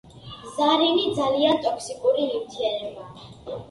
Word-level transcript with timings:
ზარინი 0.55 1.05
ძალიან 1.19 1.63
ტოქსიკური 1.69 2.29
ნივთიერებაა. 2.35 3.27